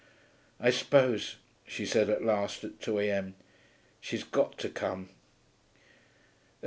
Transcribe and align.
'I 0.59 0.71
suppose,' 0.71 1.35
she 1.63 1.85
said 1.85 2.09
at 2.09 2.23
last, 2.25 2.63
at 2.63 2.79
2 2.81 2.97
A.M., 3.01 3.35
'she's 3.99 4.23
got 4.23 4.57
to 4.57 4.67
come....' 4.67 5.09
At 5.09 5.09
2. 5.09 5.15